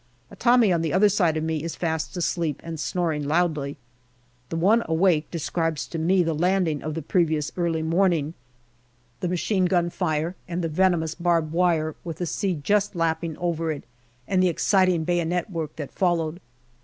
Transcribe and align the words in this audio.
A 0.31 0.35
Tommy 0.35 0.73
on 0.73 0.81
the 0.81 0.93
other 0.93 1.09
side 1.09 1.37
of 1.37 1.43
me 1.43 1.61
is 1.61 1.75
fast 1.75 2.17
asleep 2.17 2.59
and 2.63 2.79
snoring 2.79 3.23
loudly. 3.23 3.77
The 4.49 4.55
one 4.55 4.81
awake 4.87 5.29
describes 5.29 5.85
to 5.89 5.99
me 5.99 6.23
the 6.23 6.33
landing 6.33 6.81
of 6.81 6.95
the 6.95 7.03
previous 7.03 7.51
early 7.55 7.83
morning, 7.83 8.33
the 9.19 9.27
machine 9.27 9.65
gun 9.67 9.91
fire 9.91 10.35
and 10.47 10.63
the 10.63 10.69
venomous 10.69 11.13
barbed 11.13 11.53
wire, 11.53 11.93
with 12.03 12.17
the 12.17 12.25
sea 12.25 12.47
APRIL 12.53 12.61
41 12.61 12.63
just 12.63 12.95
lapping 12.95 13.37
over 13.37 13.71
it, 13.71 13.83
and 14.27 14.41
the 14.41 14.49
exciting 14.49 15.03
bayonet 15.03 15.51
work 15.51 15.75
that 15.75 15.91
followed. 15.91 16.39